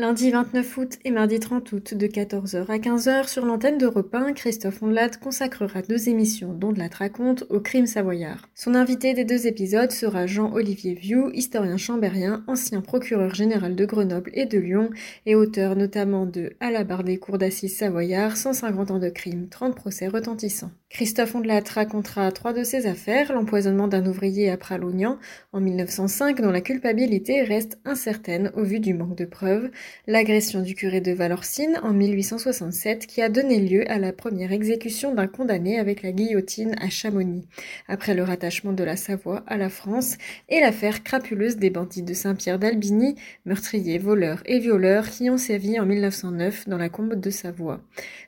[0.00, 4.32] Lundi 29 août et mardi 30 août de 14h à 15h sur l'antenne de 1,
[4.32, 8.48] Christophe Ondelat consacrera deux émissions dont de la raconte au crime savoyard.
[8.54, 14.30] Son invité des deux épisodes sera Jean-Olivier Vieux, historien chambérien, ancien procureur général de Grenoble
[14.34, 14.90] et de Lyon
[15.26, 19.48] et auteur notamment de À la barre des cours d'assises savoyard, 150 ans de crime,
[19.48, 20.70] 30 procès retentissants.
[20.90, 25.18] Christophe Ondelat racontera trois de ses affaires, l'empoisonnement d'un ouvrier à Pralognan
[25.52, 29.70] en 1905 dont la culpabilité reste incertaine au vu du manque de preuves,
[30.06, 35.14] l'agression du curé de Valorcine en 1867 qui a donné lieu à la première exécution
[35.14, 37.46] d'un condamné avec la guillotine à Chamonix,
[37.88, 40.16] après le rattachement de la Savoie à la France,
[40.48, 45.78] et l'affaire crapuleuse des bandits de Saint-Pierre d'Albigny, meurtriers, voleurs et violeurs qui ont servi
[45.78, 47.80] en 1909 dans la combe de Savoie.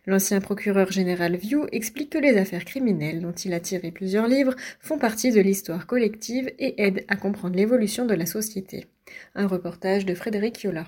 [0.07, 4.55] L'ancien procureur général Vieux explique que les affaires criminelles dont il a tiré plusieurs livres
[4.81, 8.87] font partie de l'histoire collective et aident à comprendre l'évolution de la société.
[9.35, 10.87] Un reportage de Frédéric Yola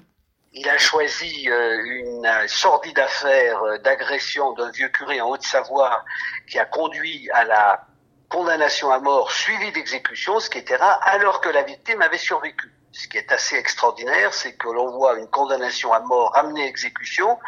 [0.55, 6.05] il a choisi euh, une sordide affaire euh, d'agression d'un vieux curé en Haute-Savoie
[6.47, 7.87] qui a conduit à la
[8.29, 12.73] condamnation à mort suivie d'exécution, ce qui était rare, alors que la victime avait survécu.
[12.93, 16.67] Ce qui est assez extraordinaire, c'est que l'on voit une condamnation à mort amenée à
[16.67, 17.39] exécution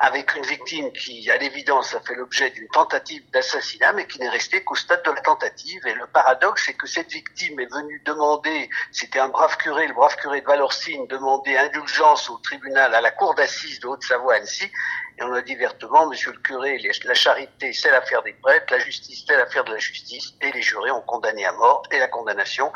[0.00, 4.28] avec une victime qui, à l'évidence, a fait l'objet d'une tentative d'assassinat, mais qui n'est
[4.28, 5.86] restée qu'au stade de la tentative.
[5.86, 9.94] Et le paradoxe, c'est que cette victime est venue demander, c'était un brave curé, le
[9.94, 14.70] brave curé de Valorcine, demander indulgence au tribunal, à la cour d'assises de Haute-Savoie Annecy,
[15.18, 18.78] et on a dit vertement, monsieur le curé, la charité, c'est l'affaire des prêtres, la
[18.78, 22.06] justice, c'est l'affaire de la justice, et les jurés ont condamné à mort, et la
[22.06, 22.72] condamnation,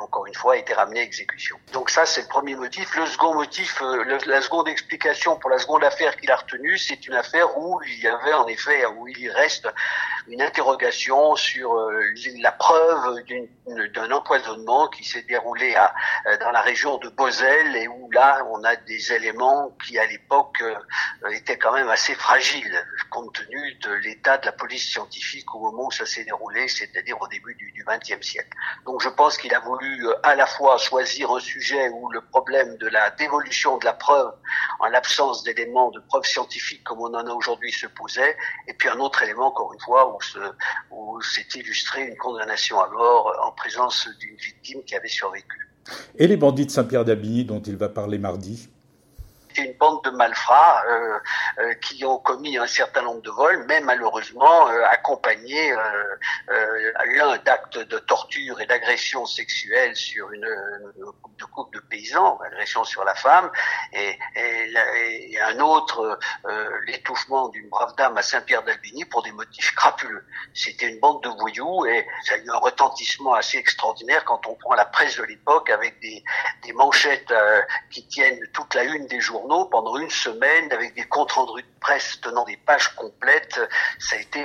[0.00, 1.56] encore une fois, a été ramenée à exécution.
[1.72, 2.96] Donc ça, c'est le premier motif.
[2.96, 7.06] Le second motif, euh, la seconde explication pour la seconde affaire qu'il a retenue, c'est
[7.06, 9.68] une affaire où il y avait en effet, où il reste
[10.28, 12.02] une interrogation sur euh,
[12.40, 13.22] la preuve
[13.66, 18.64] d'un empoisonnement qui s'est déroulé euh, dans la région de Bosel et où là, on
[18.64, 20.62] a des éléments qui, à l'époque,
[21.30, 25.86] étaient quand même assez fragile compte tenu de l'état de la police scientifique au moment
[25.86, 28.48] où ça s'est déroulé, c'est-à-dire au début du XXe siècle.
[28.86, 32.20] Donc je pense qu'il a voulu euh, à la fois choisir un sujet où le
[32.20, 34.32] problème de la dévolution de la preuve
[34.80, 36.53] en l'absence d'éléments de preuve scientifique
[36.84, 38.36] comme on en a aujourd'hui se posait,
[38.68, 40.16] et puis un autre élément encore une fois
[40.90, 45.68] où s'est illustré une condamnation à mort en présence d'une victime qui avait survécu.
[46.16, 48.68] Et les bandits de Saint-Pierre d'Abilly dont il va parler mardi
[49.92, 51.18] de malfrats euh,
[51.58, 55.74] euh, qui ont commis un certain nombre de vols, mais malheureusement euh, accompagnés
[57.06, 60.48] l'un d'actes de torture et d'agression sexuelle sur une,
[61.38, 63.50] de couple de paysans, agression sur la femme,
[63.92, 64.18] et,
[65.40, 66.18] un autre
[66.86, 70.24] l'étouffement d'une brave dame à Saint-Pierre d'Albigny pour des motifs crapuleux.
[70.54, 74.54] C'était une bande de voyous et ça a eu un retentissement assez extraordinaire quand on
[74.54, 76.22] prend la presse de l'époque avec des,
[76.72, 77.32] manchettes
[77.90, 81.80] qui tiennent toute la une des jours pendant une semaine avec des comptes rendus de
[81.80, 83.58] presse tenant des pages complètes.
[83.98, 84.44] Ça a été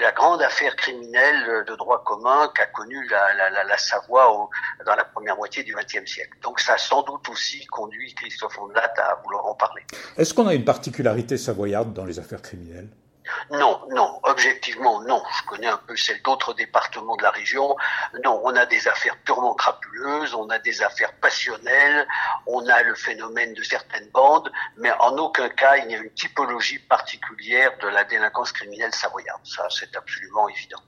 [0.00, 4.48] la grande affaire criminelle de droit commun qu'a connue la, Savoie
[4.86, 6.38] dans la première moitié du XXe siècle.
[6.42, 9.82] Donc ça a sans doute aussi conduit Christophe Ondelat à vouloir en parler.
[10.16, 12.88] Est-ce qu'on a une particularité savoyarde dans les affaires criminelles?
[13.50, 15.22] Non, non, objectivement non.
[15.38, 17.76] Je connais un peu celle d'autres départements de la région.
[18.24, 22.06] Non, on a des affaires purement crapuleuses, on a des affaires passionnelles,
[22.46, 26.10] on a le phénomène de certaines bandes, mais en aucun cas il n'y a une
[26.10, 29.40] typologie particulière de la délinquance criminelle savoyarde.
[29.44, 30.80] Ça, c'est absolument évident.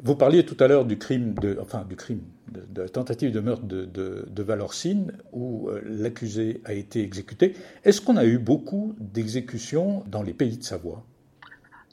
[0.00, 3.40] Vous parliez tout à l'heure du crime de, enfin du crime, de, la tentative de
[3.40, 7.56] meurtre de, Valorcine, où euh, l'accusé a été exécuté.
[7.84, 11.04] Est-ce qu'on a eu beaucoup d'exécutions dans les pays de Savoie?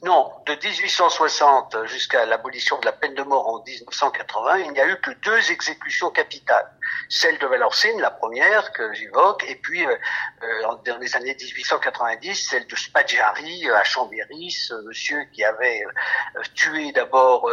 [0.02, 4.86] Non, de 1860 jusqu'à l'abolition de la peine de mort en 1980, il n'y a
[4.88, 6.70] eu que deux exécutions capitales.
[7.08, 9.96] Celle de Valorcine, la première que j'évoque, et puis euh,
[10.42, 16.42] euh, dans les années 1890, celle de Spaggiari à Chambéry, ce monsieur qui avait euh,
[16.54, 17.48] tué d'abord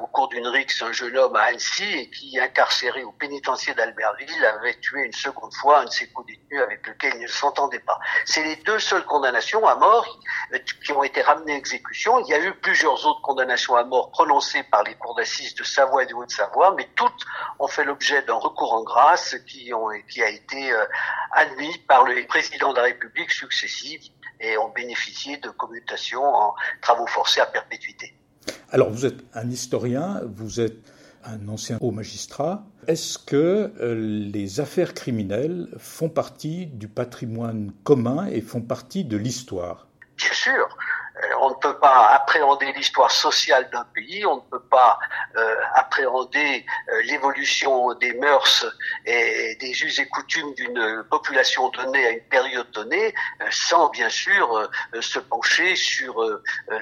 [0.00, 4.44] au cours d'une rixe un jeune homme à Annecy et qui, incarcéré au pénitencier d'Albertville,
[4.44, 7.98] avait tué une seconde fois un de ses co-détenus avec lequel il ne s'entendait pas.
[8.24, 10.18] C'est les deux seules condamnations à mort
[10.84, 11.62] qui ont été ramenées
[12.20, 15.64] il y a eu plusieurs autres condamnations à mort prononcées par les cours d'assises de
[15.64, 17.24] Savoie et de Haute-Savoie, mais toutes
[17.58, 20.84] ont fait l'objet d'un recours en grâce qui, ont, qui a été euh,
[21.32, 24.10] admis par les présidents de la République successifs
[24.40, 28.14] et ont bénéficié de commutations en travaux forcés à perpétuité.
[28.70, 30.78] Alors vous êtes un historien, vous êtes
[31.24, 32.64] un ancien haut magistrat.
[32.86, 33.94] Est-ce que euh,
[34.32, 39.86] les affaires criminelles font partie du patrimoine commun et font partie de l'histoire?
[40.18, 40.76] Bien sûr.
[41.22, 44.98] Euh, on ne peut pas appréhender l'histoire sociale d'un pays, on ne peut pas
[45.36, 48.66] euh, appréhender euh, l'évolution des mœurs
[49.06, 53.14] et des us et coutumes d'une population donnée à une période donnée
[53.50, 54.68] sans bien sûr
[55.00, 56.14] se pencher sur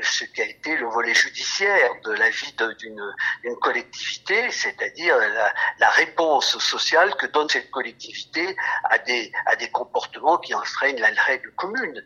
[0.02, 5.90] ce qui a été le volet judiciaire de la vie d'une collectivité, c'est-à-dire la, la,
[5.90, 11.50] réponse sociale que donne cette collectivité à des, à des comportements qui enfreignent la règle
[11.52, 12.04] commune.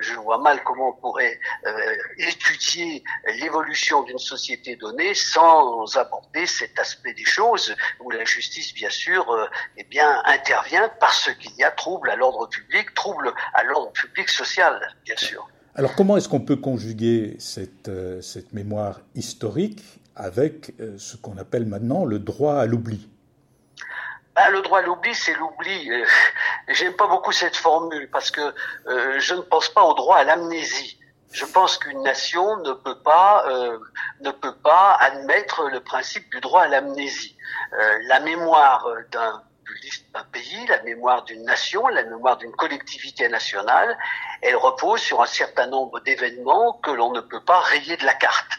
[0.00, 3.02] je vois mal comment on pourrait euh, étudier
[3.38, 9.30] l'évolution d'une société donnée sans aborder cet aspect des choses où la justice, bien sûr,
[9.30, 9.46] euh,
[9.76, 14.28] eh bien, intervient parce qu'il y a trouble à l'ordre public, trouble à l'ordre public
[14.28, 15.48] social, bien sûr.
[15.74, 19.82] Alors comment est-ce qu'on peut conjuguer cette, euh, cette mémoire historique
[20.16, 23.08] avec ce qu'on appelle maintenant le droit à l'oubli?
[24.34, 25.90] Ah, le droit à l'oubli, c'est l'oubli.
[26.68, 28.40] J'aime pas beaucoup cette formule parce que
[28.86, 30.99] je ne pense pas au droit à l'amnésie
[31.30, 33.78] je pense qu'une nation ne peut pas euh,
[34.20, 37.36] ne peut pas admettre le principe du droit à l'amnésie.
[37.72, 39.42] Euh, la mémoire d'un
[40.32, 43.96] pays, la mémoire d'une nation, la mémoire d'une collectivité nationale,
[44.42, 48.14] elle repose sur un certain nombre d'événements que l'on ne peut pas rayer de la
[48.14, 48.50] carte.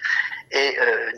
[0.52, 1.12] Et euh,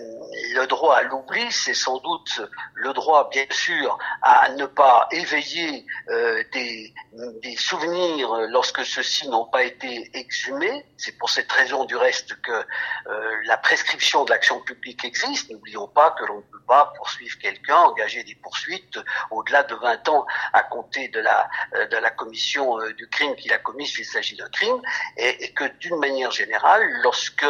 [0.53, 2.41] le droit à l'oubli, c'est sans doute
[2.75, 6.93] le droit, bien sûr, à ne pas éveiller euh, des,
[7.41, 10.85] des, souvenirs lorsque ceux-ci n'ont pas été exhumés.
[10.97, 15.49] C'est pour cette raison, du reste, que euh, la prescription de l'action publique existe.
[15.49, 18.99] N'oublions pas que l'on ne peut pas poursuivre quelqu'un, engager des poursuites
[19.31, 21.49] au-delà de 20 ans à compter de la,
[21.89, 24.79] de la commission du crime qu'il a commis s'il s'agit d'un crime,
[25.17, 27.45] et, et, que d'une manière générale, lorsque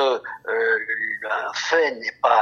[1.29, 1.97] un fait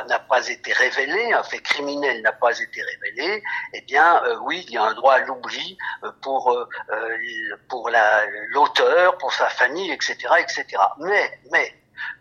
[0.07, 3.43] n'a pas été révélé, un fait criminel n'a pas été révélé,
[3.73, 6.67] eh bien euh, oui, il y a un droit à l'oubli euh, pour euh,
[7.69, 10.65] pour la l'auteur, pour sa famille, etc., etc.
[10.99, 11.73] Mais mais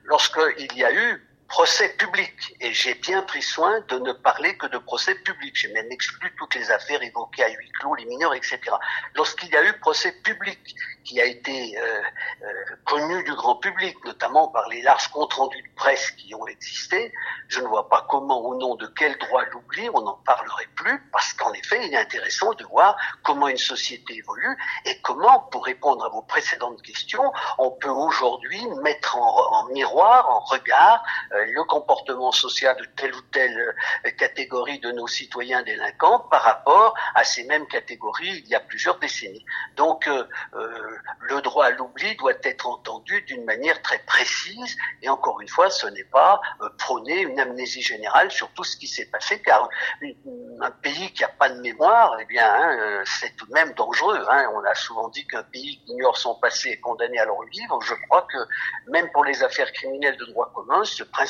[0.05, 2.55] lorsqu'il y a eu procès public.
[2.61, 5.55] Et j'ai bien pris soin de ne parler que de procès public.
[5.56, 8.61] J'ai même exclu toutes les affaires évoquées à huis clos, les mineurs, etc.
[9.17, 10.58] Lorsqu'il y a eu procès public
[11.05, 12.02] qui a été euh,
[12.43, 12.47] euh,
[12.85, 17.12] connu du grand public, notamment par les larges comptes rendus de presse qui ont existé,
[17.49, 21.03] je ne vois pas comment, au nom de quel droit l'oubli, on n'en parlerait plus,
[21.11, 25.64] parce qu'en effet, il est intéressant de voir comment une société évolue et comment, pour
[25.64, 31.65] répondre à vos précédentes questions, on peut aujourd'hui mettre en, miroir, en regard, euh, le
[31.65, 33.75] comportement social de telle ou telle
[34.07, 38.61] euh, catégorie de nos citoyens délinquants par rapport à ces mêmes catégories il y a
[38.61, 39.45] plusieurs décennies.
[39.77, 40.25] Donc euh,
[41.21, 45.71] le droit à l'oubli doit être entendu d'une manière très précise et encore une fois
[45.71, 46.41] ce n'est pas
[46.79, 49.69] prôner une amnésie générale sur tout ce qui s'est passé car
[50.61, 54.25] un pays qui n'a pas de mémoire eh bien hein, c'est tout de même dangereux.
[54.29, 54.47] Hein.
[54.55, 57.81] On a souvent dit qu'un pays qui ignore son passé est condamné à le revivre.
[57.83, 58.39] Je crois que
[58.91, 61.30] même pour les affaires criminelles de droit commun, ce principe